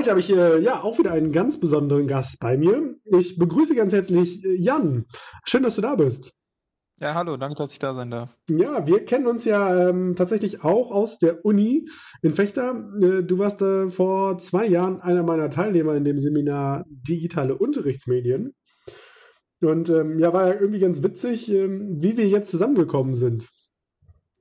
[0.00, 2.94] Heute habe ich äh, ja auch wieder einen ganz besonderen Gast bei mir.
[3.04, 5.04] Ich begrüße ganz herzlich äh, Jan.
[5.44, 6.32] Schön, dass du da bist.
[6.98, 8.38] Ja, hallo, danke, dass ich da sein darf.
[8.48, 11.86] Ja, wir kennen uns ja ähm, tatsächlich auch aus der Uni
[12.22, 12.82] in Fechter.
[13.02, 18.54] Äh, du warst äh, vor zwei Jahren einer meiner Teilnehmer in dem Seminar Digitale Unterrichtsmedien.
[19.60, 23.50] Und ähm, ja, war ja irgendwie ganz witzig, ähm, wie wir jetzt zusammengekommen sind.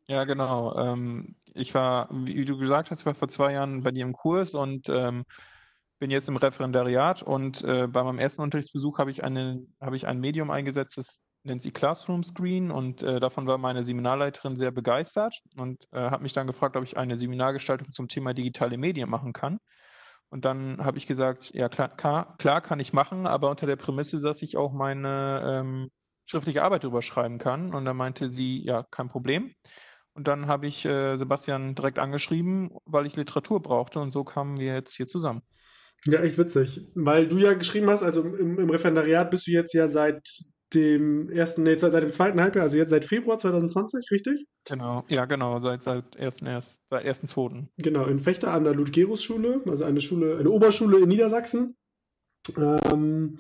[0.08, 0.74] Ja, genau.
[0.78, 4.14] Ähm, ich war, wie du gesagt hast, ich war vor zwei Jahren bei dir im
[4.14, 5.26] Kurs und ähm,
[6.00, 10.20] bin jetzt im Referendariat und äh, bei meinem ersten Unterrichtsbesuch habe ich, habe ich ein
[10.20, 15.36] Medium eingesetzt, das nennt sich Classroom Screen und äh, davon war meine Seminarleiterin sehr begeistert
[15.58, 19.34] und äh, hat mich dann gefragt, ob ich eine Seminargestaltung zum Thema digitale Medien machen
[19.34, 19.60] kann.
[20.30, 23.78] Und dann habe ich gesagt, ja klar, klar, klar, kann ich machen, aber unter der
[23.78, 25.92] Prämisse, dass ich auch meine ähm,
[26.28, 27.74] schriftliche Arbeit drüber schreiben kann.
[27.74, 29.54] Und dann meinte sie, ja, kein Problem.
[30.14, 34.58] Und dann habe ich äh, Sebastian direkt angeschrieben, weil ich Literatur brauchte und so kamen
[34.58, 35.42] wir jetzt hier zusammen.
[36.06, 36.88] Ja, echt witzig.
[36.96, 40.22] Weil du ja geschrieben hast, also im, im Referendariat bist du jetzt ja seit
[40.74, 44.46] dem ersten, nee, seit dem zweiten Halbjahr, also jetzt seit Februar 2020, richtig?
[44.66, 47.70] Genau, ja, genau, seit, seit ersten, erst, seit ersten, zweiten.
[47.78, 51.76] Genau, in Fechter an der Ludgerus-Schule, also eine Schule, eine Oberschule in Niedersachsen.
[52.56, 53.40] Ähm,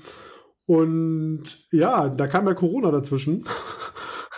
[0.66, 3.46] und ja, da kam ja Corona dazwischen.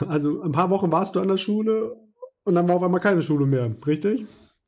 [0.08, 1.96] Also ein paar Wochen warst du an der Schule
[2.44, 4.26] und dann war auf einmal keine Schule mehr, richtig?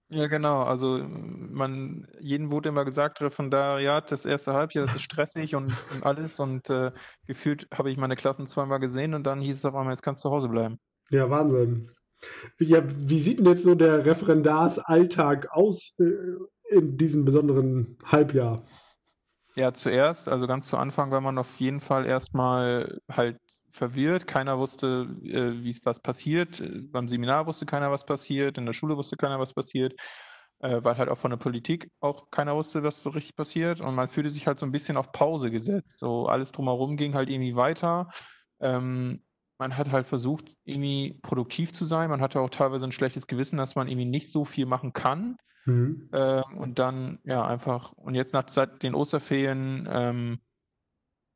[0.10, 0.64] Ja, genau.
[0.64, 6.04] Also man, jedem wurde immer gesagt, Referendariat, das erste Halbjahr, das ist stressig und, und
[6.04, 6.40] alles.
[6.40, 6.92] Und äh,
[7.26, 10.24] gefühlt habe ich meine Klassen zweimal gesehen und dann hieß es auf einmal, jetzt kannst
[10.24, 10.80] du zu Hause bleiben.
[11.10, 11.92] Ja, Wahnsinn.
[12.60, 18.64] Ja, wie sieht denn jetzt so der Referendarsalltag aus äh, in diesem besonderen Halbjahr?
[19.56, 23.38] Ja, zuerst, also ganz zu Anfang war man auf jeden Fall erstmal halt
[23.74, 24.28] verwirrt.
[24.28, 26.64] Keiner wusste, äh, wie was passiert.
[26.92, 28.58] Beim Seminar wusste keiner, was passiert.
[28.58, 29.94] In der Schule wusste keiner, was passiert.
[30.60, 33.82] Äh, weil halt auch von der Politik auch keiner wusste, was so richtig passiert.
[33.82, 35.98] Und man fühlte sich halt so ein bisschen auf Pause gesetzt.
[35.98, 38.10] So alles drumherum ging halt irgendwie weiter.
[38.62, 39.24] Ähm,
[39.58, 42.10] man hat halt versucht, irgendwie produktiv zu sein.
[42.10, 45.38] Man hatte auch teilweise ein schlechtes Gewissen, dass man irgendwie nicht so viel machen kann.
[45.66, 46.10] Mhm.
[46.14, 50.40] Ähm, und dann, ja, einfach, und jetzt nach seit den Osterferien ähm,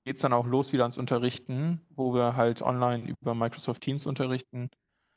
[0.07, 4.05] geht es dann auch los wieder ans Unterrichten, wo wir halt online über Microsoft Teams
[4.05, 4.69] unterrichten.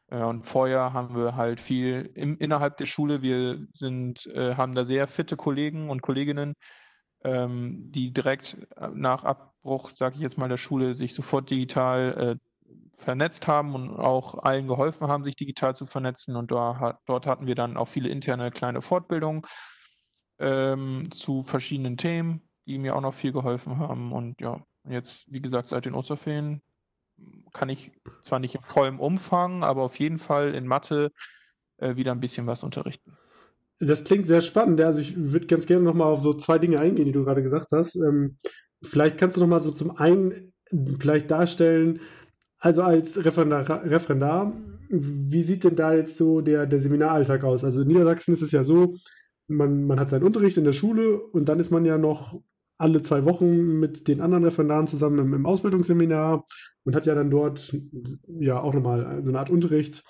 [0.08, 3.22] Äh, und vorher haben wir halt viel im, innerhalb der Schule.
[3.22, 6.54] Wir sind, äh, haben da sehr fitte Kollegen und Kolleginnen,
[7.22, 12.38] ähm, die direkt äh, nach Abbruch, sage ich jetzt mal, der Schule sich sofort digital
[12.40, 16.34] äh, vernetzt haben und auch allen geholfen haben, sich digital zu vernetzen.
[16.34, 19.42] Und da, dort hatten wir dann auch viele interne kleine Fortbildungen
[20.40, 24.12] ähm, zu verschiedenen Themen, die mir auch noch viel geholfen haben.
[24.12, 26.62] Und ja, Jetzt, wie gesagt, seit den Osterferien
[27.52, 27.92] kann ich
[28.22, 31.10] zwar nicht in vollem Umfang, aber auf jeden Fall in Mathe
[31.78, 33.16] äh, wieder ein bisschen was unterrichten.
[33.78, 34.80] Das klingt sehr spannend.
[34.80, 37.72] Also ich würde ganz gerne nochmal auf so zwei Dinge eingehen, die du gerade gesagt
[37.72, 37.96] hast.
[37.96, 38.36] Ähm,
[38.82, 40.52] vielleicht kannst du nochmal so zum einen
[40.98, 42.00] vielleicht darstellen,
[42.58, 44.52] also als Referendar, Referendar,
[44.90, 47.64] wie sieht denn da jetzt so der, der Seminaralltag aus?
[47.64, 48.94] Also in Niedersachsen ist es ja so,
[49.48, 52.40] man, man hat seinen Unterricht in der Schule und dann ist man ja noch
[52.80, 56.44] alle zwei Wochen mit den anderen Referendaren zusammen im, im Ausbildungsseminar
[56.84, 57.76] und hat ja dann dort
[58.26, 60.02] ja auch nochmal so eine Art Unterricht,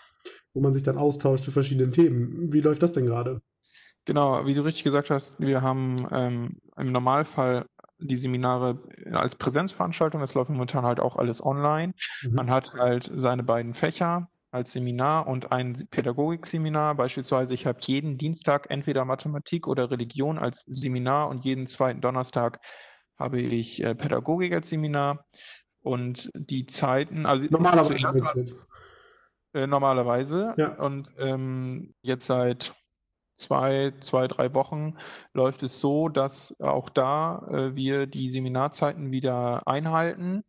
[0.54, 2.52] wo man sich dann austauscht zu verschiedenen Themen.
[2.52, 3.42] Wie läuft das denn gerade?
[4.04, 7.66] Genau, wie du richtig gesagt hast, wir haben ähm, im Normalfall
[7.98, 8.80] die Seminare
[9.12, 10.20] als Präsenzveranstaltung.
[10.20, 11.92] Das läuft momentan halt auch alles online.
[12.22, 12.34] Mhm.
[12.34, 16.94] Man hat halt seine beiden Fächer, als Seminar und ein Pädagogikseminar.
[16.94, 22.60] Beispielsweise, ich habe jeden Dienstag entweder Mathematik oder Religion als Seminar und jeden zweiten Donnerstag
[23.18, 25.26] habe ich äh, Pädagogik als Seminar.
[25.82, 28.56] Und die Zeiten, also normalerweise,
[29.54, 30.54] äh, normalerweise.
[30.58, 30.74] Ja.
[30.74, 32.74] Und ähm, jetzt seit
[33.36, 34.98] zwei, zwei, drei Wochen
[35.32, 40.44] läuft es so, dass auch da äh, wir die Seminarzeiten wieder einhalten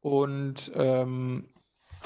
[0.00, 1.53] und ähm,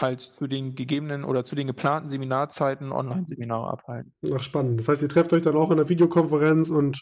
[0.00, 4.12] halt zu den gegebenen oder zu den geplanten Seminarzeiten Online-Seminare abhalten.
[4.34, 4.80] Ach, spannend.
[4.80, 7.00] Das heißt, ihr trefft euch dann auch in der Videokonferenz und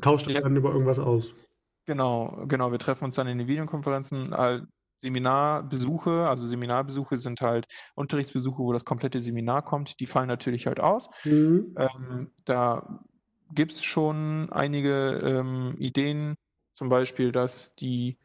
[0.00, 0.40] tauscht euch Ja.
[0.40, 1.34] dann über irgendwas aus.
[1.86, 2.72] Genau, genau.
[2.72, 4.34] Wir treffen uns dann in den Videokonferenzen.
[5.00, 10.00] Seminarbesuche, also Seminarbesuche sind halt Unterrichtsbesuche, wo das komplette Seminar kommt.
[10.00, 11.10] Die fallen natürlich halt aus.
[11.24, 11.74] Mhm.
[11.76, 13.00] Ähm, da
[13.52, 16.36] gibt es schon einige ähm, Ideen,
[16.74, 18.18] zum Beispiel, dass die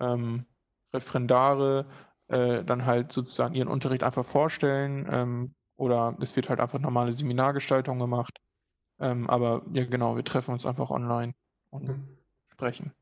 [0.00, 0.46] ähm,
[0.94, 1.86] Referendare
[2.28, 7.12] äh, dann halt sozusagen ihren Unterricht einfach vorstellen ähm, oder es wird halt einfach normale
[7.12, 8.38] Seminargestaltung gemacht.
[9.00, 11.34] Ähm, aber ja, genau, wir treffen uns einfach online
[11.70, 11.90] und
[12.48, 12.92] sprechen.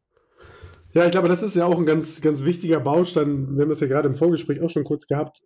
[0.95, 3.57] Ja, ich glaube, das ist ja auch ein ganz, ganz wichtiger Baustein.
[3.57, 5.41] Wir haben das ja gerade im Vorgespräch auch schon kurz gehabt.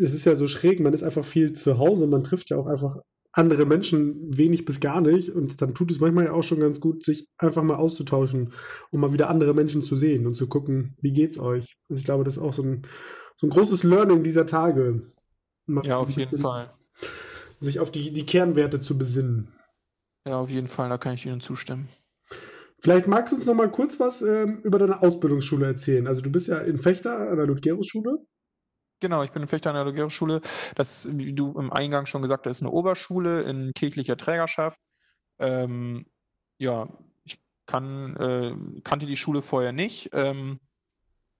[0.00, 2.66] Es ist ja so schräg, man ist einfach viel zu Hause, man trifft ja auch
[2.66, 2.98] einfach
[3.36, 6.80] andere Menschen wenig bis gar nicht und dann tut es manchmal ja auch schon ganz
[6.80, 8.54] gut, sich einfach mal auszutauschen,
[8.90, 11.76] um mal wieder andere Menschen zu sehen und zu gucken, wie geht's euch.
[11.88, 12.86] Also ich glaube, das ist auch so ein,
[13.36, 15.12] so ein großes Learning dieser Tage.
[15.66, 16.70] Mal Ja, auf jeden Fall.
[17.60, 19.52] Sich auf die, die Kernwerte zu besinnen.
[20.26, 21.88] Ja, auf jeden Fall, da kann ich Ihnen zustimmen.
[22.80, 26.06] Vielleicht magst du uns noch mal kurz was ähm, über deine Ausbildungsschule erzählen.
[26.06, 28.18] Also du bist ja in Fechter an der Ludgerus-Schule.
[29.00, 30.40] Genau, ich bin in Fechter an der Logero-Schule.
[30.74, 34.80] Das, wie du im Eingang schon gesagt hast, ist eine Oberschule in kirchlicher Trägerschaft.
[35.38, 36.06] Ähm,
[36.58, 36.88] ja,
[37.24, 40.60] ich kann, äh, kannte die Schule vorher nicht, ähm,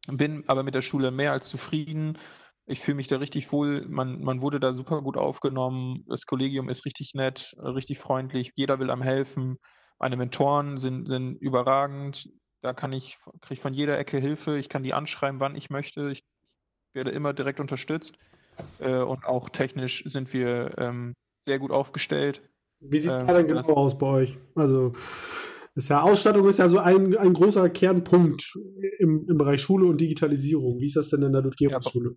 [0.08, 2.19] bin aber mit der Schule mehr als zufrieden.
[2.67, 3.87] Ich fühle mich da richtig wohl.
[3.88, 6.05] Man, man wurde da super gut aufgenommen.
[6.08, 8.53] Das Kollegium ist richtig nett, richtig freundlich.
[8.56, 9.58] Jeder will einem helfen.
[9.99, 12.29] Meine Mentoren sind, sind überragend.
[12.62, 14.58] Da kann ich, kriege ich von jeder Ecke Hilfe.
[14.58, 16.11] Ich kann die anschreiben, wann ich möchte.
[16.11, 16.25] Ich
[16.94, 18.14] werde immer direkt unterstützt.
[18.78, 22.42] Äh, und auch technisch sind wir ähm, sehr gut aufgestellt.
[22.80, 24.38] Wie sieht es Ähm, da denn das- genau aus bei euch?
[24.54, 24.92] Also
[25.74, 28.54] ist ja Ausstattung ist ja so ein, ein großer Kernpunkt
[28.98, 30.80] im, im Bereich Schule und Digitalisierung.
[30.80, 32.16] Wie ist das denn in der Ludgerus-Schule?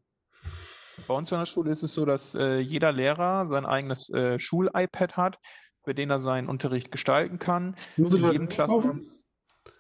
[1.08, 4.40] Bei uns an der Schule ist es so, dass äh, jeder Lehrer sein eigenes äh,
[4.40, 5.40] Schul-iPad hat,
[5.86, 7.76] mit dem er seinen Unterricht gestalten kann.
[7.98, 8.48] Muss ich jedem?
[8.48, 9.02] Klassenraum.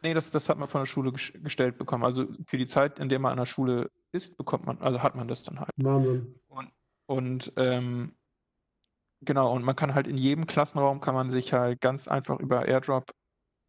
[0.01, 2.03] Nee, das, das hat man von der Schule ges- gestellt bekommen.
[2.03, 5.15] Also für die Zeit, in der man an der Schule ist, bekommt man, also hat
[5.15, 5.71] man das dann halt.
[5.75, 6.39] Wahnsinn.
[6.47, 6.71] Und,
[7.05, 8.15] und ähm,
[9.21, 12.65] genau, und man kann halt in jedem Klassenraum kann man sich halt ganz einfach über
[12.67, 13.11] AirDrop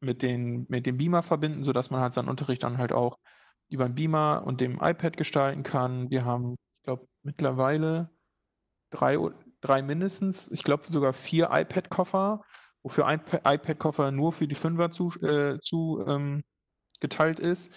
[0.01, 3.19] mit den, mit dem Beamer verbinden, sodass man halt seinen Unterricht dann halt auch
[3.69, 6.11] über den Beamer und dem iPad gestalten kann.
[6.11, 8.11] Wir haben, ich glaube, mittlerweile
[8.91, 9.19] drei,
[9.61, 12.43] drei mindestens, ich glaube sogar vier iPad-Koffer,
[12.83, 16.43] wofür ein Pa- iPad-Koffer nur für die Fünfer zu, äh, zu ähm,
[17.01, 17.71] geteilt ist.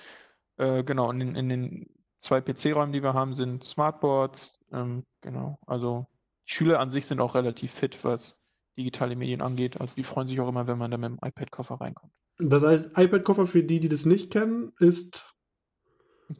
[0.57, 1.87] Äh, genau, in den, in den
[2.19, 4.59] zwei PC-Räumen, die wir haben, sind Smartboards.
[4.71, 6.07] Ähm, genau, also
[6.47, 8.41] die Schüler an sich sind auch relativ fit, was
[8.77, 9.79] digitale Medien angeht.
[9.79, 12.13] Also die freuen sich auch immer, wenn man da mit dem iPad-Koffer reinkommt.
[12.39, 15.29] Das heißt, iPad-Koffer für die, die das nicht kennen, ist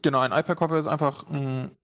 [0.02, 1.76] Genau, ein iPad-Koffer ist einfach, ein,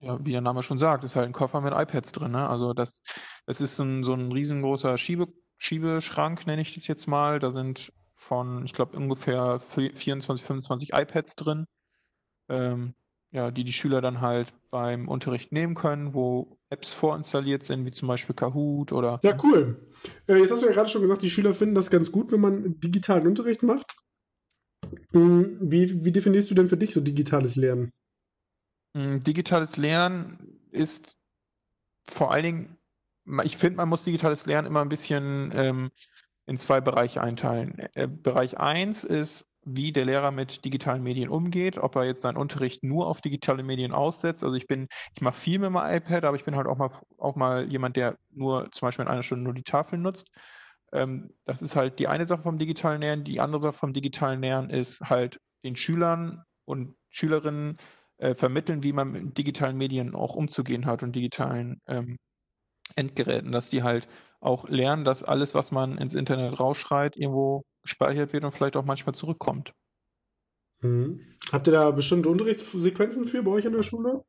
[0.00, 2.32] ja, wie der Name schon sagt, ist halt ein Koffer mit iPads drin.
[2.32, 2.48] Ne?
[2.48, 3.02] Also das,
[3.46, 5.28] das ist so ein, so ein riesengroßer Schiebe,
[5.62, 7.38] Schiebeschrank, nenne ich das jetzt mal.
[7.38, 11.66] Da sind von, ich glaube, ungefähr vi- 24, 25 iPads drin,
[12.48, 12.94] ähm,
[13.32, 17.92] ja, die die Schüler dann halt beim Unterricht nehmen können, wo Apps vorinstalliert sind, wie
[17.92, 19.80] zum Beispiel Kahoot oder Ja, cool.
[20.26, 22.40] Äh, jetzt hast du ja gerade schon gesagt, die Schüler finden das ganz gut, wenn
[22.40, 23.96] man digitalen Unterricht macht.
[25.12, 27.90] Hm, Wie, wie definierst du denn für dich so digitales Lernen?
[28.94, 31.18] Mm, Digitales Lernen ist
[32.08, 32.78] vor allen Dingen,
[33.44, 35.90] ich finde, man muss digitales Lernen immer ein bisschen ähm,
[36.46, 37.78] in zwei Bereiche einteilen.
[37.94, 42.36] Äh, Bereich 1 ist, wie der Lehrer mit digitalen Medien umgeht, ob er jetzt seinen
[42.36, 44.42] Unterricht nur auf digitale Medien aussetzt.
[44.42, 46.90] Also ich bin, ich mache viel mit meinem iPad, aber ich bin halt auch mal,
[47.18, 50.30] auch mal jemand, der nur zum Beispiel in einer Stunde nur die Tafel nutzt.
[50.92, 53.24] Ähm, das ist halt die eine Sache vom digitalen Lernen.
[53.24, 57.76] Die andere Sache vom digitalen Lernen ist halt den Schülern und Schülerinnen
[58.18, 62.18] äh, vermitteln, wie man mit digitalen Medien auch umzugehen hat und digitalen ähm,
[62.96, 64.08] Endgeräten, dass die halt
[64.40, 68.84] auch lernen, dass alles, was man ins Internet rausschreit, irgendwo gespeichert wird und vielleicht auch
[68.84, 69.74] manchmal zurückkommt.
[70.80, 71.20] Mhm.
[71.52, 74.24] Habt ihr da bestimmte Unterrichtssequenzen für bei euch in der Schule?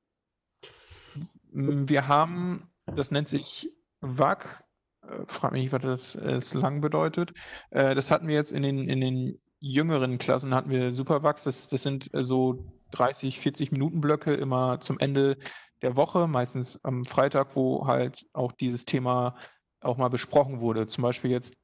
[1.51, 4.63] Wir haben, das nennt sich WAC,
[5.03, 7.33] äh, frag mich nicht, was das äh, Slang bedeutet.
[7.69, 11.67] Äh, das hatten wir jetzt in den, in den jüngeren Klassen, hatten wir Superwax, das,
[11.67, 15.37] das sind so 30, 40 Minuten Blöcke immer zum Ende
[15.81, 19.35] der Woche, meistens am Freitag, wo halt auch dieses Thema
[19.81, 20.87] auch mal besprochen wurde.
[20.87, 21.55] Zum Beispiel jetzt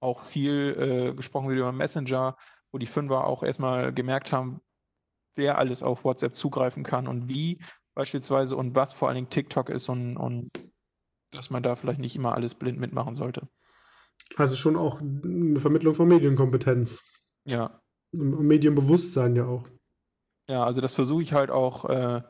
[0.00, 2.36] auch viel äh, gesprochen wird über Messenger,
[2.72, 4.60] wo die Fünfer auch erstmal gemerkt haben,
[5.36, 7.62] wer alles auf WhatsApp zugreifen kann und wie
[7.94, 10.50] beispielsweise und was vor allen Dingen TikTok ist und, und
[11.32, 13.48] dass man da vielleicht nicht immer alles blind mitmachen sollte.
[14.36, 17.02] Also schon auch eine Vermittlung von Medienkompetenz
[17.44, 17.80] Ja,
[18.12, 19.68] und Medienbewusstsein ja auch.
[20.48, 22.22] Ja, also das versuche ich halt auch äh,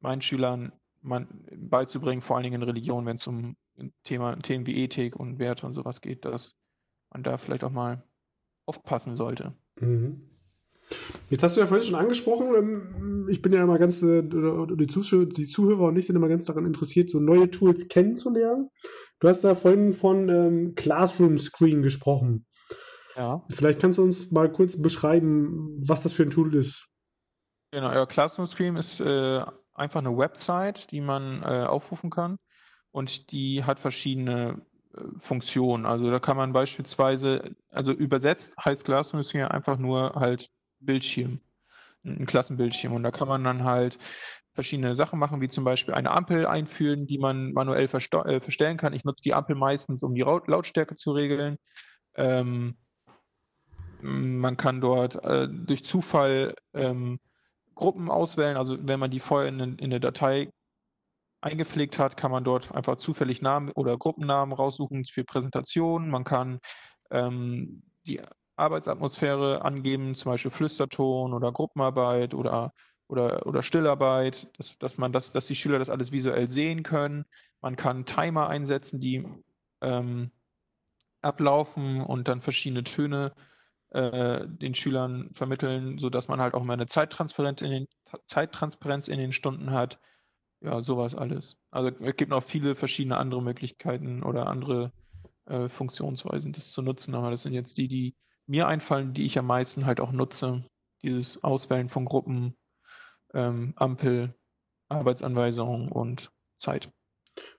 [0.00, 0.72] meinen Schülern
[1.02, 3.56] man, beizubringen, vor allen Dingen in Religion, wenn es um
[4.04, 6.56] Thema, Themen wie Ethik und Werte und sowas geht, dass
[7.12, 8.02] man da vielleicht auch mal
[8.66, 9.54] aufpassen sollte.
[9.80, 10.30] Mhm.
[11.30, 14.86] Jetzt hast du ja vorhin schon angesprochen, ähm, ich bin ja immer ganz, äh, die,
[14.86, 18.70] Zuschauer, die Zuhörer und ich sind immer ganz daran interessiert, so neue Tools kennenzulernen.
[19.18, 22.46] Du hast da vorhin von ähm, Classroom Screen gesprochen.
[23.16, 23.44] Ja.
[23.48, 26.88] Vielleicht kannst du uns mal kurz beschreiben, was das für ein Tool ist.
[27.72, 29.42] Genau, ja, Classroom Screen ist äh,
[29.78, 32.38] einfach eine Website, die man äh, aufrufen kann
[32.90, 34.62] und die hat verschiedene
[34.94, 35.86] äh, Funktionen.
[35.86, 40.48] Also da kann man beispielsweise, also übersetzt heißt Screen einfach nur halt
[40.80, 41.40] Bildschirm,
[42.04, 43.98] ein Klassenbildschirm und da kann man dann halt
[44.54, 48.94] verschiedene Sachen machen, wie zum Beispiel eine Ampel einführen, die man manuell äh, verstellen kann.
[48.94, 51.58] Ich nutze die Ampel meistens, um die Lautstärke zu regeln.
[52.14, 52.76] Ähm,
[54.00, 57.20] man kann dort äh, durch Zufall ähm,
[57.76, 58.56] Gruppen auswählen.
[58.56, 60.50] Also wenn man die vorher in, in eine Datei
[61.40, 66.10] eingepflegt hat, kann man dort einfach zufällig Namen oder Gruppennamen raussuchen für Präsentationen.
[66.10, 66.58] Man kann
[67.10, 68.20] ähm, die
[68.56, 72.72] Arbeitsatmosphäre angeben, zum Beispiel Flüsterton oder Gruppenarbeit oder,
[73.06, 77.26] oder, oder Stillarbeit, dass, dass man das, dass die Schüler das alles visuell sehen können.
[77.60, 79.24] Man kann Timer einsetzen, die
[79.82, 80.30] ähm,
[81.20, 83.32] ablaufen und dann verschiedene Töne
[83.90, 87.86] äh, den Schülern vermitteln, sodass man halt auch mal eine Zeittransparenz in den,
[88.24, 89.98] Zeittransparenz in den Stunden hat.
[90.60, 91.58] Ja, sowas alles.
[91.70, 94.92] Also es gibt noch viele verschiedene andere Möglichkeiten oder andere
[95.44, 98.16] äh, Funktionsweisen, das zu nutzen, aber das sind jetzt die, die
[98.46, 100.64] mir einfallen, die ich am meisten halt auch nutze.
[101.02, 102.56] Dieses Auswählen von Gruppen,
[103.34, 104.34] ähm, Ampel,
[104.88, 106.90] Arbeitsanweisungen und Zeit.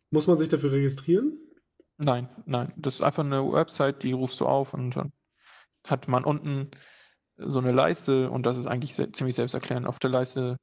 [0.10, 1.38] Muss man sich dafür registrieren?
[1.98, 2.74] Nein, nein.
[2.78, 5.12] Das ist einfach eine Website, die rufst du auf und dann
[5.90, 6.72] hat man unten
[7.38, 9.88] so eine Leiste und das ist eigentlich sehr, ziemlich selbsterklärend.
[9.88, 10.58] Auf der Leiste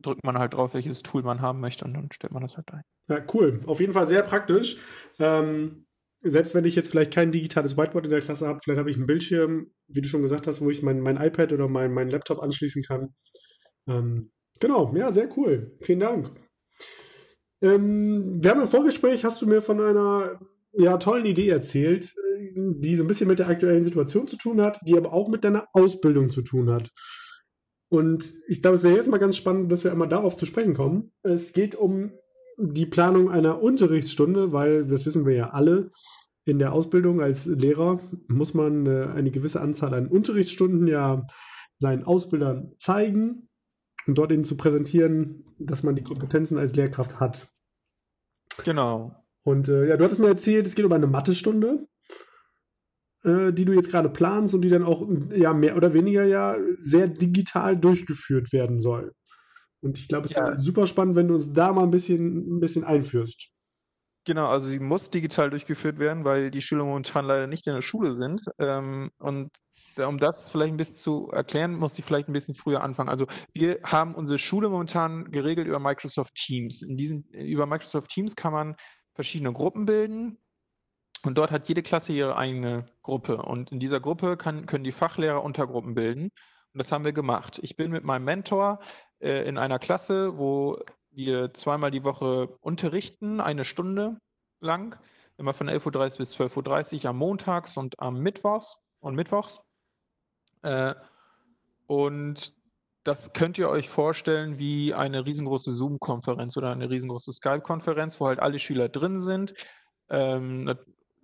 [0.00, 2.72] drückt man halt drauf, welches Tool man haben möchte und dann stellt man das halt
[2.72, 2.82] ein.
[3.08, 3.60] Ja, cool.
[3.66, 4.78] Auf jeden Fall sehr praktisch.
[5.18, 5.86] Ähm,
[6.22, 8.96] selbst wenn ich jetzt vielleicht kein digitales Whiteboard in der Klasse habe, vielleicht habe ich
[8.96, 12.10] einen Bildschirm, wie du schon gesagt hast, wo ich mein, mein iPad oder mein, mein
[12.10, 13.14] Laptop anschließen kann.
[13.88, 15.76] Ähm, genau, ja, sehr cool.
[15.80, 16.30] Vielen Dank.
[17.62, 20.40] Ähm, wir haben im Vorgespräch, hast du mir von einer
[20.72, 22.14] ja, tollen Idee erzählt,
[22.54, 25.44] die so ein bisschen mit der aktuellen Situation zu tun hat, die aber auch mit
[25.44, 26.90] deiner Ausbildung zu tun hat.
[27.88, 30.74] Und ich glaube, es wäre jetzt mal ganz spannend, dass wir einmal darauf zu sprechen
[30.74, 31.12] kommen.
[31.22, 32.12] Es geht um
[32.56, 35.90] die Planung einer Unterrichtsstunde, weil das wissen wir ja alle,
[36.44, 41.26] in der Ausbildung als Lehrer muss man äh, eine gewisse Anzahl an Unterrichtsstunden ja
[41.78, 43.48] seinen Ausbildern zeigen
[44.06, 47.48] und dort eben zu präsentieren, dass man die Kompetenzen als Lehrkraft hat.
[48.64, 49.14] Genau.
[49.42, 51.86] Und äh, ja, du hattest mir erzählt, es geht um eine Mathestunde,
[53.24, 56.56] äh, die du jetzt gerade planst und die dann auch ja mehr oder weniger ja
[56.78, 59.12] sehr digital durchgeführt werden soll.
[59.82, 60.44] Und ich glaube, es ja.
[60.44, 63.50] wäre super spannend, wenn du uns da mal ein bisschen, ein bisschen einführst.
[64.26, 67.82] Genau, also sie muss digital durchgeführt werden, weil die Schüler momentan leider nicht in der
[67.82, 68.42] Schule sind.
[68.58, 69.48] Ähm, und
[69.96, 73.08] um das vielleicht ein bisschen zu erklären, muss ich vielleicht ein bisschen früher anfangen.
[73.08, 76.82] Also wir haben unsere Schule momentan geregelt über Microsoft Teams.
[76.82, 78.76] In diesen, über Microsoft Teams kann man
[79.20, 80.38] verschiedene Gruppen bilden
[81.26, 83.42] und dort hat jede Klasse ihre eigene Gruppe.
[83.42, 86.30] Und in dieser Gruppe kann, können die Fachlehrer Untergruppen bilden.
[86.72, 87.60] Und das haben wir gemacht.
[87.62, 88.80] Ich bin mit meinem Mentor
[89.18, 90.78] äh, in einer Klasse, wo
[91.10, 94.16] wir zweimal die Woche unterrichten, eine Stunde
[94.60, 94.98] lang,
[95.36, 99.60] immer von 11.30 Uhr bis 12.30 Uhr am Montags und am Mittwochs und Mittwochs.
[100.62, 100.94] Äh,
[101.86, 102.54] und
[103.04, 108.40] das könnt ihr euch vorstellen wie eine riesengroße Zoom-Konferenz oder eine riesengroße Skype-Konferenz, wo halt
[108.40, 109.54] alle Schüler drin sind.
[110.10, 110.74] Ähm,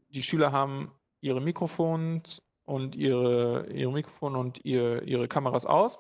[0.09, 5.99] die Schüler haben ihre Mikrofons und ihre, ihre Mikrofone und ihr, ihre Kameras aus.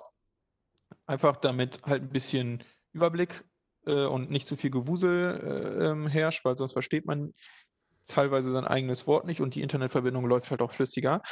[1.06, 3.44] Einfach damit halt ein bisschen Überblick
[3.86, 7.34] äh, und nicht zu viel Gewusel äh, ähm, herrscht, weil sonst versteht man
[8.06, 11.22] teilweise sein eigenes Wort nicht und die Internetverbindung läuft halt auch flüssiger.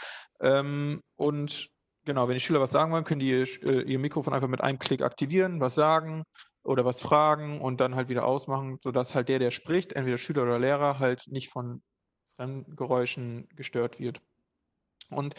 [0.40, 1.70] Ähm, und
[2.04, 4.78] genau, wenn die Schüler was sagen wollen, können die äh, ihr Mikrofon einfach mit einem
[4.78, 6.24] Klick aktivieren, was sagen
[6.62, 10.42] oder was fragen und dann halt wieder ausmachen, sodass halt der, der spricht, entweder Schüler
[10.42, 11.82] oder Lehrer, halt nicht von
[12.36, 14.20] Fremdgeräuschen gestört wird.
[15.10, 15.34] Und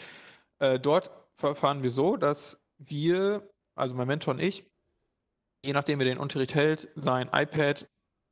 [0.58, 4.70] äh, dort verfahren wir so, dass wir, also mein Mentor und ich,
[5.64, 7.88] je nachdem wer den Unterricht hält, sein iPad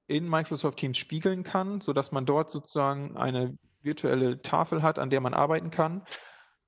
[0.07, 5.21] in Microsoft Teams spiegeln kann, sodass man dort sozusagen eine virtuelle Tafel hat, an der
[5.21, 6.05] man arbeiten kann.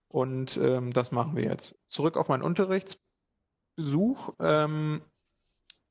[0.09, 1.77] Und ähm, das machen wir jetzt.
[1.87, 4.35] Zurück auf meinen Unterrichtsbesuch.
[4.41, 5.03] Ähm,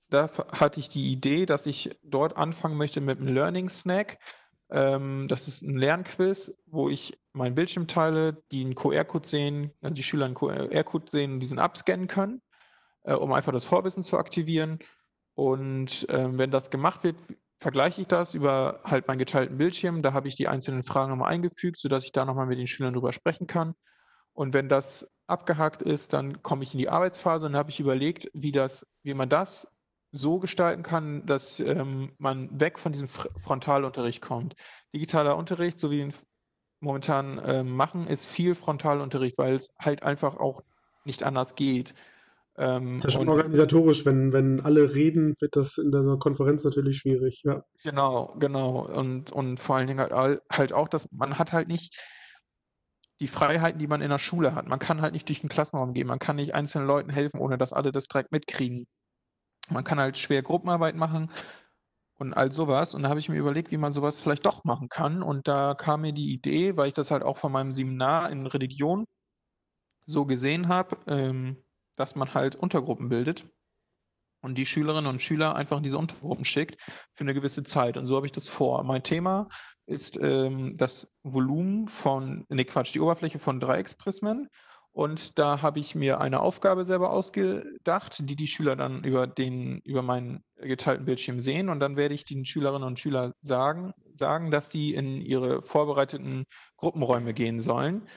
[0.10, 4.20] da hatte ich die Idee, dass ich dort anfangen möchte mit einem Learning Snack.
[4.70, 9.94] Ähm, das ist ein Lernquiz, wo ich meinen Bildschirm teile, die einen QR-Code sehen, also
[9.94, 12.42] die Schüler einen QR-Code sehen und diesen abscannen können.
[13.04, 14.80] äh, um einfach das Vorwissen zu aktivieren.
[15.36, 17.18] Und ähm, wenn das gemacht wird,
[17.58, 20.02] vergleiche ich das über halt meinen geteilten Bildschirm.
[20.02, 22.94] Da habe ich die einzelnen Fragen nochmal eingefügt, sodass ich da nochmal mit den Schülern
[22.94, 23.76] drüber sprechen kann.
[24.36, 27.80] Und wenn das abgehakt ist, dann komme ich in die Arbeitsphase und dann habe ich
[27.80, 29.68] überlegt, wie das, wie man das
[30.12, 34.56] so gestalten kann, dass ähm, man weg von diesem Frontalunterricht kommt.
[34.94, 36.14] Digitaler Unterricht, so wie wir ihn
[36.80, 40.62] momentan äh, machen, ist viel Frontalunterricht, weil es halt einfach auch
[41.06, 41.96] nicht anders geht.
[42.58, 46.64] Ähm, das ist ja schon organisatorisch, wenn, wenn alle reden, wird das in der Konferenz
[46.64, 47.66] natürlich schwierig, ja.
[47.84, 48.86] Genau, genau.
[48.86, 52.00] Und, und vor allen Dingen halt, halt auch, dass man hat halt nicht
[53.20, 54.68] die Freiheiten, die man in der Schule hat.
[54.68, 57.58] Man kann halt nicht durch den Klassenraum gehen, man kann nicht einzelnen Leuten helfen, ohne
[57.58, 58.88] dass alle das direkt mitkriegen.
[59.70, 61.32] Man kann halt schwer Gruppenarbeit machen
[62.20, 62.94] und all sowas.
[62.94, 65.24] Und da habe ich mir überlegt, wie man sowas vielleicht doch machen kann.
[65.24, 68.46] Und da kam mir die Idee, weil ich das halt auch von meinem Seminar in
[68.48, 69.06] Religion
[70.06, 71.58] so gesehen habe, ähm,
[71.96, 73.48] dass man halt Untergruppen bildet
[74.46, 76.80] und die Schülerinnen und Schüler einfach in diese Untergruppen schickt
[77.16, 77.98] für eine gewisse Zeit.
[77.98, 78.84] Und so habe ich das vor.
[78.84, 79.50] Mein Thema
[79.88, 84.48] ist ähm, das Volumen von, ne Quatsch, die Oberfläche von Dreiecksprismen.
[84.92, 89.80] Und da habe ich mir eine Aufgabe selber ausgedacht, die die Schüler dann über den,
[89.80, 91.68] über meinen geteilten Bildschirm sehen.
[91.68, 96.46] Und dann werde ich den Schülerinnen und Schülern sagen, sagen, dass sie in ihre vorbereiteten
[96.78, 98.08] Gruppenräume gehen sollen.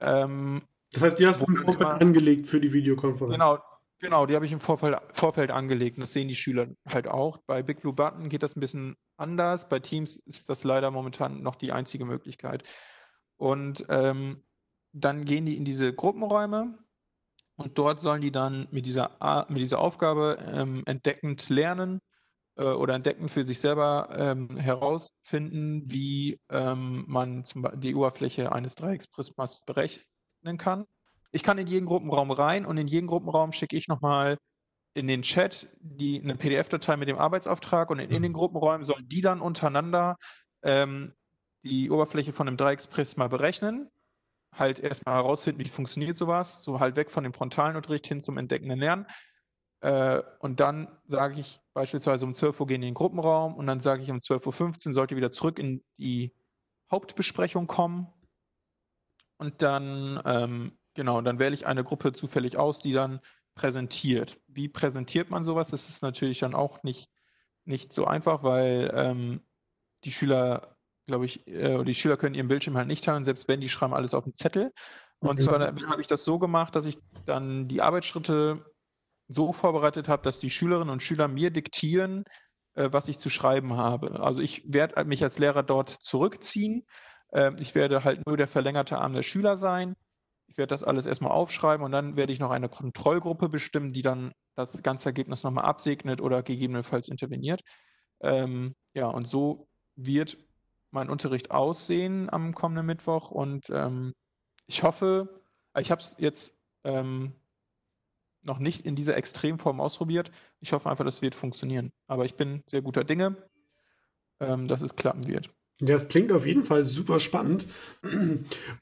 [0.00, 0.62] Ähm,
[0.92, 3.32] das heißt, die hast du im Vorfeld angelegt für die Videokonferenz.
[3.32, 3.58] Genau,
[4.02, 5.96] genau, die habe ich im Vorfeld, Vorfeld angelegt.
[5.98, 7.38] Das sehen die Schüler halt auch.
[7.46, 9.68] Bei Big Blue Button geht das ein bisschen anders.
[9.68, 12.64] Bei Teams ist das leider momentan noch die einzige Möglichkeit.
[13.36, 14.44] Und ähm,
[14.92, 16.78] dann gehen die in diese Gruppenräume
[17.56, 22.00] und dort sollen die dann mit dieser, mit dieser Aufgabe ähm, entdeckend lernen
[22.56, 28.74] äh, oder entdeckend für sich selber ähm, herausfinden, wie ähm, man zum die Oberfläche eines
[28.74, 30.86] Dreiecksprismas berechnen kann.
[31.32, 34.38] Ich kann in jeden Gruppenraum rein und in jeden Gruppenraum schicke ich nochmal
[34.94, 38.36] in den Chat die, eine PDF-Datei mit dem Arbeitsauftrag und in, in, den mhm.
[38.36, 40.16] Gruppenräumen sollen die dann untereinander
[40.62, 41.14] ähm,
[41.64, 43.90] die Oberfläche von einem Dreiecksprisma berechnen
[44.54, 48.38] halt erstmal herausfinden, wie funktioniert sowas, so halt weg von dem frontalen Unterricht hin zum
[48.38, 49.06] entdeckenden Lernen.
[49.80, 53.80] Äh, und dann sage ich beispielsweise um 12 Uhr gehen in den Gruppenraum und dann
[53.80, 56.34] sage ich um 12.15 Uhr sollte wieder zurück in die
[56.90, 58.08] Hauptbesprechung kommen.
[59.38, 63.20] Und dann, ähm, genau, dann wähle ich eine Gruppe zufällig aus, die dann
[63.54, 64.40] präsentiert.
[64.46, 65.70] Wie präsentiert man sowas?
[65.70, 67.10] Das ist natürlich dann auch nicht,
[67.64, 69.42] nicht so einfach, weil ähm,
[70.04, 70.76] die Schüler
[71.06, 73.94] glaube ich, äh, die Schüler können ihren Bildschirm halt nicht teilen, selbst wenn die schreiben
[73.94, 74.72] alles auf den Zettel.
[75.18, 75.44] Und mhm.
[75.44, 78.64] zwar habe ich das so gemacht, dass ich dann die Arbeitsschritte
[79.28, 82.24] so vorbereitet habe, dass die Schülerinnen und Schüler mir diktieren,
[82.74, 84.20] äh, was ich zu schreiben habe.
[84.20, 86.86] Also ich werde mich als Lehrer dort zurückziehen.
[87.30, 89.94] Äh, ich werde halt nur der verlängerte Arm der Schüler sein.
[90.52, 94.02] Ich werde das alles erstmal aufschreiben und dann werde ich noch eine Kontrollgruppe bestimmen, die
[94.02, 97.62] dann das ganze Ergebnis nochmal absegnet oder gegebenenfalls interveniert.
[98.20, 100.36] Ähm, ja, und so wird
[100.90, 104.12] mein Unterricht aussehen am kommenden Mittwoch und ähm,
[104.66, 105.42] ich hoffe,
[105.78, 107.32] ich habe es jetzt ähm,
[108.42, 110.30] noch nicht in dieser Extremform ausprobiert.
[110.60, 111.92] Ich hoffe einfach, das wird funktionieren.
[112.08, 113.36] Aber ich bin sehr guter Dinge,
[114.38, 115.50] ähm, dass es klappen wird.
[115.80, 117.66] Das klingt auf jeden Fall super spannend.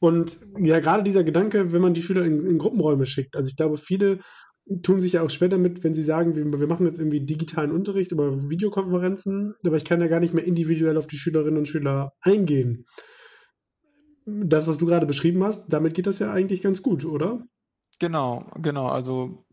[0.00, 3.36] Und ja, gerade dieser Gedanke, wenn man die Schüler in, in Gruppenräume schickt.
[3.36, 4.20] Also ich glaube, viele
[4.82, 7.72] tun sich ja auch schwer damit, wenn sie sagen, wir, wir, machen jetzt irgendwie digitalen
[7.72, 11.66] Unterricht über Videokonferenzen, aber ich kann ja gar nicht mehr individuell auf die Schülerinnen und
[11.66, 12.86] Schüler eingehen.
[14.26, 17.42] Das, was du gerade beschrieben hast, damit geht das ja eigentlich ganz gut, oder?
[17.98, 18.86] Genau, genau.
[18.86, 19.44] Also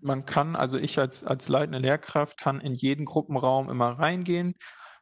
[0.00, 4.54] man kann, also ich als, als leitende Lehrkraft kann in jeden Gruppenraum immer reingehen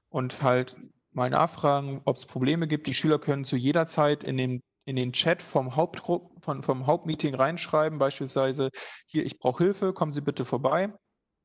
[0.09, 0.76] und halt
[1.12, 2.87] mal nachfragen, ob es Probleme gibt.
[2.87, 6.87] Die Schüler können zu jeder Zeit in den in den Chat vom Hauptgruppen, von, vom
[6.87, 8.70] Hauptmeeting reinschreiben, beispielsweise,
[9.07, 10.92] hier, ich brauche Hilfe, kommen Sie bitte vorbei.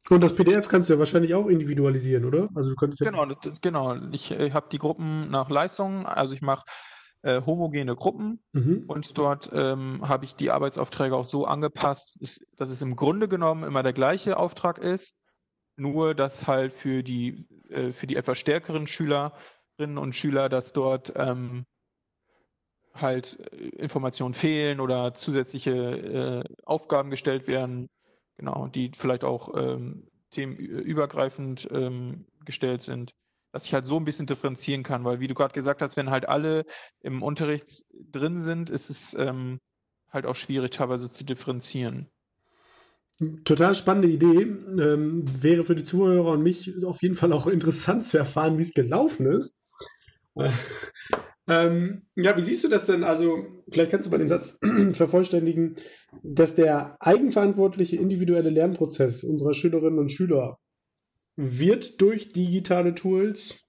[0.09, 2.47] Und das PDF kannst du ja wahrscheinlich auch individualisieren, oder?
[2.55, 3.95] Also du könntest ja genau, das, genau.
[4.11, 6.65] Ich, ich habe die Gruppen nach Leistungen, also ich mache
[7.23, 8.85] äh, homogene Gruppen mhm.
[8.87, 13.27] und dort ähm, habe ich die Arbeitsaufträge auch so angepasst, dass, dass es im Grunde
[13.27, 15.15] genommen immer der gleiche Auftrag ist,
[15.75, 18.87] nur dass halt für die äh, für die etwas stärkeren
[19.77, 21.65] Schülerinnen und Schüler, dass dort ähm,
[22.95, 23.33] halt
[23.77, 27.87] Informationen fehlen oder zusätzliche äh, Aufgaben gestellt werden,
[28.37, 33.11] genau, die vielleicht auch ähm, themenübergreifend ähm, gestellt sind,
[33.51, 36.09] dass ich halt so ein bisschen differenzieren kann, weil wie du gerade gesagt hast, wenn
[36.09, 36.65] halt alle
[37.01, 39.59] im Unterricht drin sind, ist es ähm,
[40.11, 42.09] halt auch schwierig teilweise zu differenzieren.
[43.45, 44.41] Total spannende Idee.
[44.43, 48.63] Ähm, wäre für die Zuhörer und mich auf jeden Fall auch interessant zu erfahren, wie
[48.63, 49.57] es gelaufen ist.
[51.47, 53.03] Ähm, ja, wie siehst du das denn?
[53.03, 54.59] Also, vielleicht kannst du mal den Satz
[54.93, 55.77] vervollständigen,
[56.21, 60.59] dass der eigenverantwortliche individuelle Lernprozess unserer Schülerinnen und Schüler
[61.37, 63.67] wird durch digitale Tools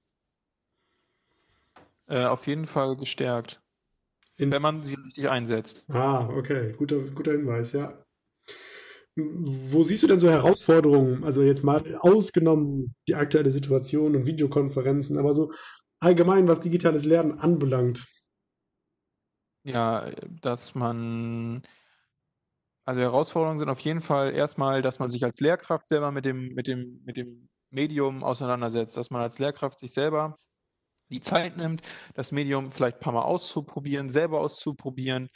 [2.09, 3.61] äh, auf jeden Fall gestärkt,
[4.39, 5.85] wenn man sie richtig einsetzt.
[5.89, 8.03] Ah, okay, guter, guter Hinweis, ja.
[9.19, 11.25] Wo siehst du denn so Herausforderungen?
[11.25, 15.51] Also jetzt mal ausgenommen die aktuelle Situation und Videokonferenzen, aber so
[16.01, 18.07] allgemein, was digitales Lernen anbelangt.
[19.65, 21.63] Ja, dass man,
[22.85, 26.55] also Herausforderungen sind auf jeden Fall erstmal, dass man sich als Lehrkraft selber mit dem,
[26.55, 30.39] mit dem, mit dem Medium auseinandersetzt, dass man als Lehrkraft sich selber
[31.11, 31.83] die Zeit nimmt,
[32.15, 35.29] das Medium vielleicht ein paar Mal auszuprobieren, selber auszuprobieren,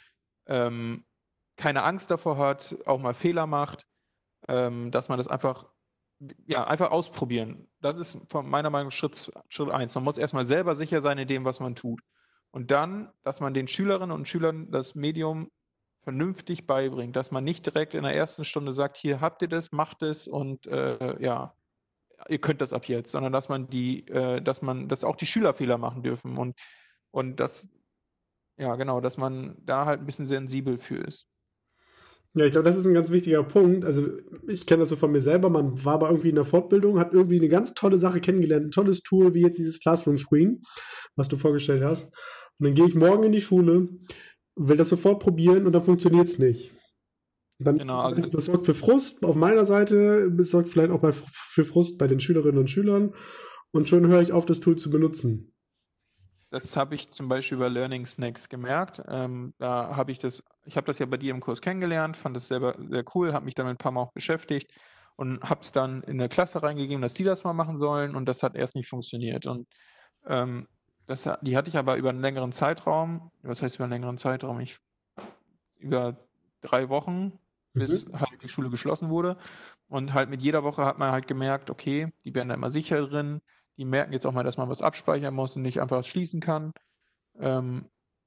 [0.47, 1.03] ähm,
[1.55, 3.85] keine Angst davor hat, auch mal Fehler macht,
[4.47, 5.67] ähm, dass man das einfach,
[6.45, 7.69] ja, einfach ausprobieren.
[7.81, 9.95] Das ist von meiner Meinung nach Schritt, Schritt eins.
[9.95, 12.01] Man muss erstmal selber sicher sein in dem, was man tut.
[12.51, 15.49] Und dann, dass man den Schülerinnen und Schülern das Medium
[16.03, 19.71] vernünftig beibringt, dass man nicht direkt in der ersten Stunde sagt, hier habt ihr das,
[19.71, 21.55] macht es und äh, ja,
[22.27, 25.25] ihr könnt das ab jetzt, sondern dass man die, äh, dass man, dass auch die
[25.25, 26.59] Schüler Fehler machen dürfen und,
[27.11, 27.69] und das,
[28.57, 31.27] ja genau, dass man da halt ein bisschen sensibel für ist.
[32.35, 33.85] Ja, ich glaube, das ist ein ganz wichtiger Punkt.
[33.85, 34.07] Also
[34.47, 35.49] ich kenne das so von mir selber.
[35.49, 38.71] Man war aber irgendwie in der Fortbildung, hat irgendwie eine ganz tolle Sache kennengelernt, ein
[38.71, 40.61] tolles Tool wie jetzt dieses Classroom Screen,
[41.15, 42.11] was du vorgestellt hast.
[42.59, 43.87] Und dann gehe ich morgen in die Schule,
[44.55, 46.71] will das sofort probieren und dann funktioniert es nicht.
[47.59, 51.01] Dann genau, also das, das sorgt für Frust auf meiner Seite, es sorgt vielleicht auch
[51.01, 53.13] bei, für Frust bei den Schülerinnen und Schülern.
[53.71, 55.52] Und schon höre ich auf, das Tool zu benutzen.
[56.53, 59.01] Das habe ich zum Beispiel bei Learning Snacks gemerkt.
[59.07, 62.35] Ähm, da habe ich das, ich habe das ja bei dir im Kurs kennengelernt, fand
[62.35, 64.71] das selber sehr cool, habe mich damit ein paar Mal auch beschäftigt
[65.15, 68.25] und habe es dann in der Klasse reingegeben, dass die das mal machen sollen und
[68.27, 69.47] das hat erst nicht funktioniert.
[69.47, 69.67] Und
[70.27, 70.67] ähm,
[71.07, 74.59] das, die hatte ich aber über einen längeren Zeitraum, was heißt über einen längeren Zeitraum?
[74.59, 74.77] Ich,
[75.79, 76.17] über
[76.61, 77.39] drei Wochen,
[77.73, 78.19] bis mhm.
[78.19, 79.37] halt die Schule geschlossen wurde.
[79.87, 83.01] Und halt mit jeder Woche hat man halt gemerkt, okay, die werden da immer sicher
[83.07, 83.41] drin,
[83.77, 86.41] die merken jetzt auch mal, dass man was abspeichern muss und nicht einfach was schließen
[86.41, 86.71] kann.
[87.39, 87.85] Ähm,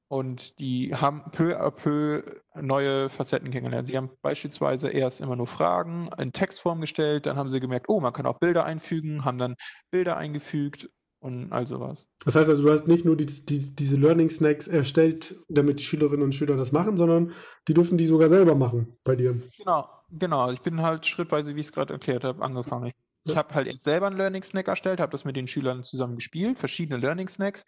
[0.09, 2.23] und die haben peu à peu
[2.55, 3.89] neue Facetten kennengelernt.
[3.89, 8.01] Sie haben beispielsweise erst immer nur Fragen in Textform gestellt, dann haben sie gemerkt, oh,
[8.01, 9.57] man kann auch Bilder einfügen, haben dann
[9.91, 12.07] Bilder eingefügt und all sowas.
[12.25, 15.85] Das heißt also, du hast nicht nur die, die, diese Learning Snacks erstellt, damit die
[15.85, 17.33] Schülerinnen und Schüler das machen, sondern
[17.67, 19.37] die durften die sogar selber machen bei dir.
[19.59, 20.53] Genau, genau.
[20.53, 22.87] Ich bin halt schrittweise, wie ich es gerade erklärt habe, angefangen.
[22.87, 22.95] Ich
[23.27, 26.17] ich habe halt jetzt selber einen Learning Snack erstellt, habe das mit den Schülern zusammen
[26.17, 27.65] gespielt, verschiedene Learning Snacks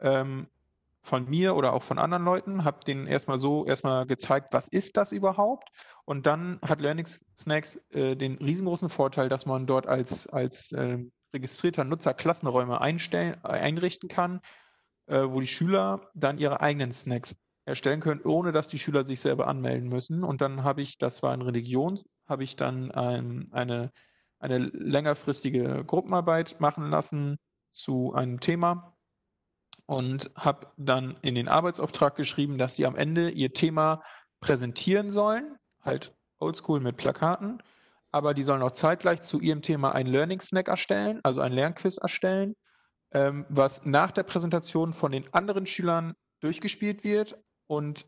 [0.00, 0.48] ähm,
[1.02, 4.96] von mir oder auch von anderen Leuten, habe denen erstmal so erstmal gezeigt, was ist
[4.96, 5.68] das überhaupt?
[6.04, 10.98] Und dann hat Learning Snacks äh, den riesengroßen Vorteil, dass man dort als, als äh,
[11.32, 14.40] registrierter Nutzer Klassenräume einstellen, einrichten kann,
[15.06, 19.20] äh, wo die Schüler dann ihre eigenen Snacks erstellen können, ohne dass die Schüler sich
[19.20, 20.24] selber anmelden müssen.
[20.24, 23.92] Und dann habe ich, das war in Religion, habe ich dann ähm, eine
[24.38, 27.38] eine längerfristige Gruppenarbeit machen lassen
[27.72, 28.96] zu einem Thema
[29.86, 34.02] und habe dann in den Arbeitsauftrag geschrieben, dass sie am Ende ihr Thema
[34.40, 37.62] präsentieren sollen, halt oldschool mit Plakaten,
[38.12, 41.98] aber die sollen auch zeitgleich zu ihrem Thema ein Learning Snack erstellen, also ein Lernquiz
[41.98, 42.54] erstellen,
[43.12, 48.06] ähm, was nach der Präsentation von den anderen Schülern durchgespielt wird und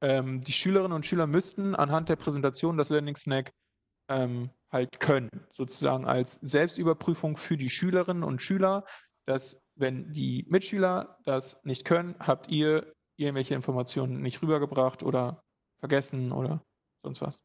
[0.00, 3.52] ähm, die Schülerinnen und Schüler müssten anhand der Präsentation das Learning Snack
[4.08, 8.84] ähm, halt können, sozusagen als Selbstüberprüfung für die Schülerinnen und Schüler,
[9.24, 15.42] dass wenn die Mitschüler das nicht können, habt ihr irgendwelche Informationen nicht rübergebracht oder
[15.80, 16.62] vergessen oder
[17.02, 17.42] sonst was.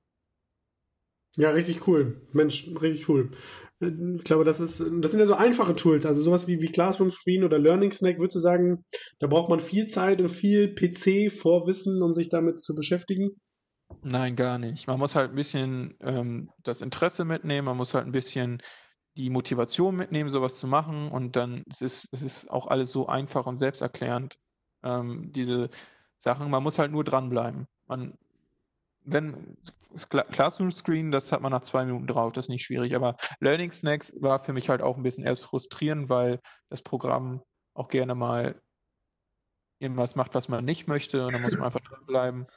[1.38, 2.22] Ja, richtig cool.
[2.34, 3.32] Mensch, richtig cool.
[3.80, 7.10] Ich glaube, das ist, das sind ja so einfache Tools, also sowas wie, wie Classroom
[7.10, 8.84] Screen oder Learning Snack, würdest du sagen,
[9.20, 13.38] da braucht man viel Zeit und viel PC-Vorwissen, um sich damit zu beschäftigen?
[14.04, 14.88] Nein, gar nicht.
[14.88, 18.62] Man muss halt ein bisschen ähm, das Interesse mitnehmen, man muss halt ein bisschen
[19.18, 23.08] die Motivation mitnehmen, sowas zu machen und dann es ist es ist auch alles so
[23.08, 24.38] einfach und selbsterklärend.
[24.84, 25.70] Ähm, diese
[26.18, 27.68] Sachen, man muss halt nur dranbleiben.
[27.88, 28.18] Man,
[29.04, 29.58] wenn
[30.32, 32.96] Classroom Screen, das hat man nach zwei Minuten drauf, das ist nicht schwierig.
[32.96, 37.44] Aber Learning Snacks war für mich halt auch ein bisschen erst frustrierend, weil das Programm
[37.74, 38.62] auch gerne mal
[39.80, 42.48] irgendwas macht, was man nicht möchte und dann muss man einfach dranbleiben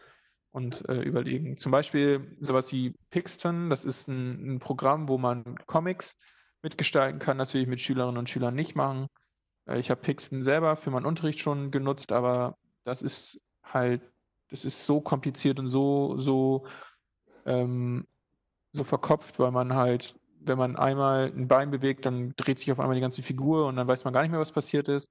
[0.55, 1.57] und äh, überlegen.
[1.57, 6.17] Zum Beispiel sowas wie Pixton, das ist ein, ein, Programm, wo man Comics
[6.63, 7.39] mitgestalten kann.
[7.39, 9.09] Das will ich mit Schülerinnen und Schülern nicht machen.
[9.67, 14.09] Äh, ich habe Pixton selber für meinen Unterricht schon genutzt, aber das ist halt,
[14.49, 16.69] das ist so kompliziert und so, so,
[17.47, 18.07] ähm,
[18.71, 22.79] so verkopft, weil man halt, wenn man einmal ein Bein bewegt, dann dreht sich auf
[22.79, 25.11] einmal die ganze Figur und dann weiß man gar nicht mehr, was passiert ist.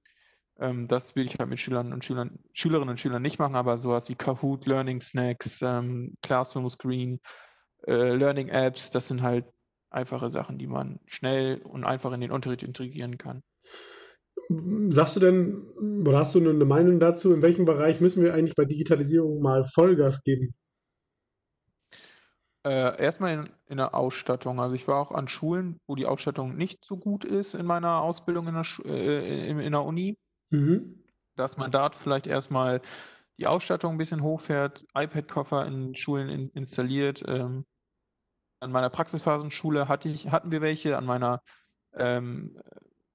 [0.58, 3.78] Ähm, das will ich halt mit Schülern und Schülern, Schülerinnen und Schülern nicht machen, aber
[3.78, 7.20] sowas wie Kahoot, Learning Snacks, ähm, Classroom Screen,
[7.86, 9.46] äh, Learning Apps, das sind halt
[9.90, 13.42] einfache Sachen, die man schnell und einfach in den Unterricht integrieren kann.
[14.90, 18.54] Sagst du denn, oder hast du eine Meinung dazu, in welchem Bereich müssen wir eigentlich
[18.54, 20.54] bei Digitalisierung mal Vollgas geben?
[22.66, 24.58] Äh, erstmal in, in, der Ausstattung.
[24.58, 28.00] Also ich war auch an Schulen, wo die Ausstattung nicht so gut ist in meiner
[28.00, 30.18] Ausbildung in der, äh, in, in der Uni.
[30.54, 31.02] Mhm.
[31.36, 32.80] Dass man dort vielleicht erstmal
[33.38, 37.24] die Ausstattung ein bisschen hochfährt, iPad-Koffer in Schulen in, installiert.
[37.26, 37.64] Ähm,
[38.60, 41.42] an meiner Praxisphasenschule hatte ich, hatten wir welche, an meiner,
[41.94, 42.56] ähm,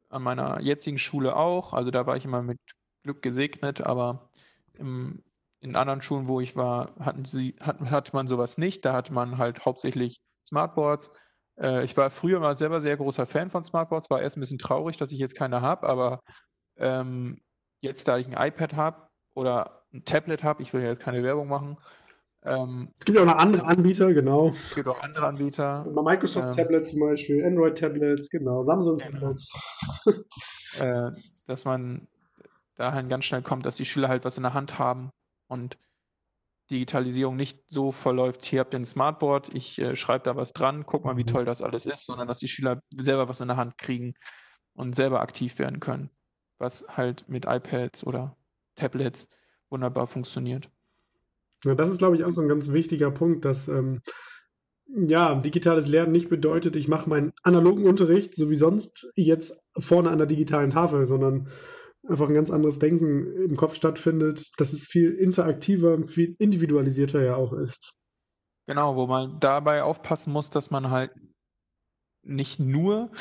[0.09, 1.71] an meiner jetzigen Schule auch.
[1.73, 2.59] Also da war ich immer mit
[3.03, 4.29] Glück gesegnet, aber
[4.73, 5.23] im,
[5.61, 8.83] in anderen Schulen, wo ich war, hatten sie, hat, hatte man sowas nicht.
[8.83, 11.11] Da hatte man halt hauptsächlich Smartboards.
[11.57, 14.59] Äh, ich war früher mal selber sehr großer Fan von Smartboards, war erst ein bisschen
[14.59, 16.19] traurig, dass ich jetzt keine habe, aber
[16.79, 17.41] ähm,
[17.81, 21.23] jetzt, da ich ein iPad habe oder ein Tablet habe, ich will ja jetzt keine
[21.23, 21.77] Werbung machen.
[22.43, 24.49] Ähm, es gibt ja auch noch andere Anbieter, genau.
[24.49, 25.85] Es gibt auch andere Anbieter.
[25.85, 29.19] Microsoft ähm, Tablets zum Beispiel, Android Tablets, genau, Samsung genau.
[29.19, 29.51] Tablets.
[30.79, 31.11] äh,
[31.47, 32.07] dass man
[32.75, 35.11] dahin ganz schnell kommt, dass die Schüler halt was in der Hand haben
[35.47, 35.77] und
[36.71, 40.85] Digitalisierung nicht so verläuft, hier habt ihr ein Smartboard, ich äh, schreibe da was dran,
[40.85, 41.27] guck mal, wie mhm.
[41.27, 44.13] toll das alles ist, sondern dass die Schüler selber was in der Hand kriegen
[44.73, 46.09] und selber aktiv werden können,
[46.59, 48.37] was halt mit iPads oder
[48.75, 49.27] Tablets
[49.69, 50.69] wunderbar funktioniert.
[51.65, 54.01] Ja, das ist, glaube ich, auch so ein ganz wichtiger Punkt, dass ähm,
[54.87, 60.09] ja, digitales Lernen nicht bedeutet, ich mache meinen analogen Unterricht so wie sonst jetzt vorne
[60.09, 61.49] an der digitalen Tafel, sondern
[62.07, 67.21] einfach ein ganz anderes Denken im Kopf stattfindet, dass es viel interaktiver und viel individualisierter
[67.21, 67.93] ja auch ist.
[68.67, 71.11] Genau, wo man dabei aufpassen muss, dass man halt
[72.23, 73.11] nicht nur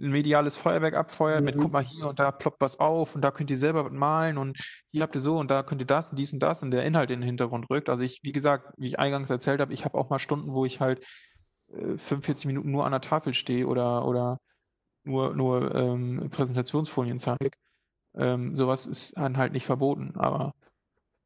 [0.00, 1.44] ein mediales Feuerwerk abfeuert mhm.
[1.44, 3.92] mit, guck mal, hier und da ploppt was auf und da könnt ihr selber was
[3.92, 4.58] malen und
[4.90, 6.84] hier habt ihr so und da könnt ihr das und dies und das und der
[6.84, 7.88] Inhalt in den Hintergrund rückt.
[7.88, 10.64] Also ich, wie gesagt, wie ich eingangs erzählt habe, ich habe auch mal Stunden, wo
[10.64, 11.04] ich halt
[11.72, 14.38] äh, 45 Minuten nur an der Tafel stehe oder, oder
[15.04, 17.50] nur, nur ähm, Präsentationsfolien zeige.
[18.16, 20.52] Ähm, sowas ist dann halt nicht verboten, aber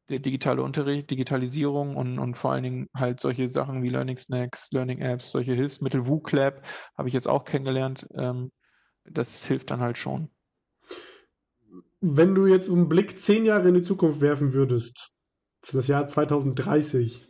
[0.09, 4.71] der digitale Unterricht, Digitalisierung und, und vor allen Dingen halt solche Sachen wie Learning Snacks,
[4.71, 6.65] Learning Apps, solche Hilfsmittel, WooClap
[6.97, 8.07] habe ich jetzt auch kennengelernt.
[8.15, 8.51] Ähm,
[9.05, 10.29] das hilft dann halt schon.
[12.01, 15.17] Wenn du jetzt einen Blick zehn Jahre in die Zukunft werfen würdest,
[15.71, 17.29] das Jahr 2030,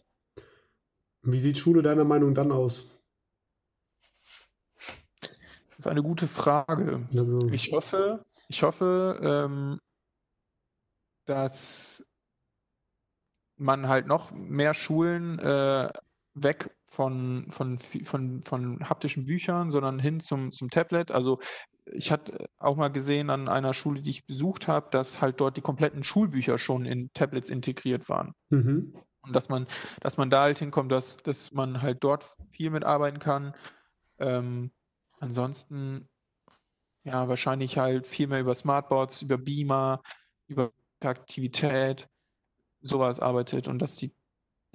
[1.22, 2.86] wie sieht Schule deiner Meinung dann aus?
[5.22, 7.08] Das ist eine gute Frage.
[7.14, 7.48] Also.
[7.50, 9.80] Ich hoffe, ich hoffe, ähm,
[11.26, 12.04] dass
[13.58, 15.92] man halt noch mehr Schulen äh,
[16.34, 21.12] weg von, von, von, von haptischen Büchern, sondern hin zum, zum Tablet.
[21.12, 21.40] Also
[21.86, 25.58] ich hatte auch mal gesehen an einer Schule, die ich besucht habe, dass halt dort
[25.58, 28.34] die kompletten Schulbücher schon in Tablets integriert waren.
[28.50, 28.96] Mhm.
[29.22, 29.68] Und dass man,
[30.02, 33.56] dass man da halt hinkommt, dass, dass man halt dort viel mitarbeiten kann.
[34.20, 34.72] Ähm,
[35.20, 36.10] ansonsten
[37.04, 40.02] ja, wahrscheinlich halt viel mehr über Smartboards, über Beamer,
[40.48, 42.08] über Aktivität,
[42.82, 44.14] sowas arbeitet und dass die,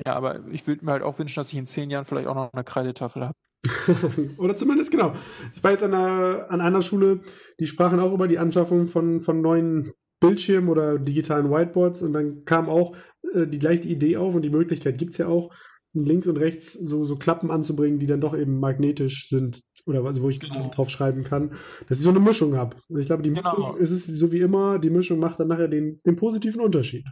[0.05, 2.35] ja, aber ich würde mir halt auch wünschen, dass ich in zehn Jahren vielleicht auch
[2.35, 3.35] noch eine Kreidetafel habe.
[4.39, 5.15] Oder zumindest, genau.
[5.55, 7.21] Ich war jetzt an einer, an einer Schule,
[7.59, 12.45] die sprachen auch über die Anschaffung von, von neuen Bildschirmen oder digitalen Whiteboards und dann
[12.45, 12.97] kam auch
[13.35, 15.53] äh, die gleiche Idee auf und die Möglichkeit gibt es ja auch,
[15.95, 20.23] links und rechts so, so Klappen anzubringen, die dann doch eben magnetisch sind oder also
[20.23, 20.69] wo ich genau.
[20.69, 21.53] drauf schreiben kann,
[21.89, 22.77] dass ich so eine Mischung habe.
[22.89, 23.77] Und ich glaube, die Mischung genau.
[23.77, 27.07] ist es so wie immer, die Mischung macht dann nachher den, den positiven Unterschied.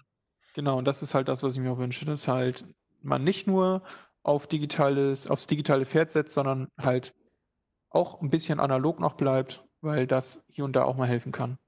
[0.57, 2.65] Genau, und das ist halt das, was ich mir auch wünsche, dass halt
[3.03, 3.83] man nicht nur
[4.23, 7.15] auf digitales, aufs digitale Pferd setzt, sondern halt
[7.91, 11.59] auch ein bisschen analog noch bleibt, weil das hier und da auch mal helfen kann.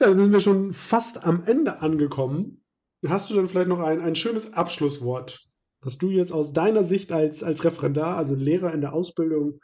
[0.00, 2.64] Ja, dann sind wir schon fast am Ende angekommen.
[3.06, 5.46] Hast du dann vielleicht noch ein, ein schönes Abschlusswort
[5.84, 9.60] was du jetzt aus deiner Sicht als, als Referendar, also Lehrer in der Ausbildung,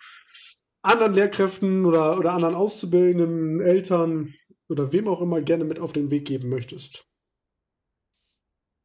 [0.82, 4.34] anderen Lehrkräften oder, oder anderen Auszubildenden, Eltern
[4.68, 7.09] oder wem auch immer gerne mit auf den Weg geben möchtest?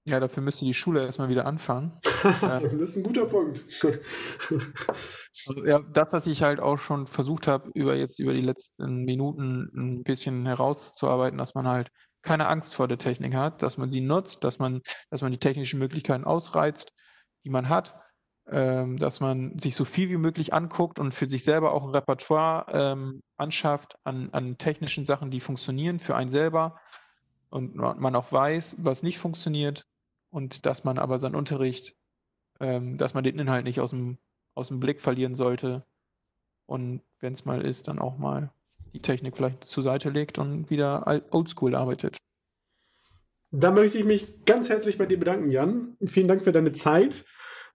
[0.08, 2.00] Ja, dafür müsste die Schule erstmal wieder anfangen.
[2.42, 3.66] das ist ein guter Punkt.
[5.48, 9.04] also, ja, das, was ich halt auch schon versucht habe, über jetzt über die letzten
[9.04, 11.90] Minuten ein bisschen herauszuarbeiten, dass man halt
[12.22, 15.40] keine Angst vor der Technik hat, dass man sie nutzt, dass man, dass man die
[15.40, 16.94] technischen Möglichkeiten ausreizt,
[17.44, 17.96] die man hat,
[18.48, 21.90] ähm, dass man sich so viel wie möglich anguckt und für sich selber auch ein
[21.90, 26.80] Repertoire ähm, anschafft an, an technischen Sachen, die funktionieren für einen selber
[27.50, 29.88] und man auch weiß, was nicht funktioniert
[30.36, 31.96] und dass man aber seinen Unterricht,
[32.60, 34.18] ähm, dass man den Inhalt nicht aus dem,
[34.54, 35.86] aus dem Blick verlieren sollte
[36.68, 38.52] und wenn es mal ist, dann auch mal
[38.94, 42.18] die Technik vielleicht zur Seite legt und wieder oldschool arbeitet.
[43.52, 45.96] Da möchte ich mich ganz herzlich bei dir bedanken, Jan.
[46.06, 47.24] Vielen Dank für deine Zeit.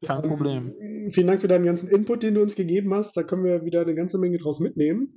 [0.05, 0.75] Kein Problem.
[0.79, 3.17] Ähm, vielen Dank für deinen ganzen Input, den du uns gegeben hast.
[3.17, 5.17] Da können wir wieder eine ganze Menge draus mitnehmen.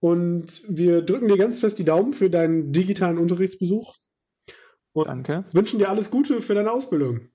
[0.00, 3.96] Und wir drücken dir ganz fest die Daumen für deinen digitalen Unterrichtsbesuch.
[4.92, 5.44] Und Danke.
[5.52, 7.28] Wünschen dir alles Gute für deine Ausbildung.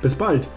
[0.02, 0.50] bis bald!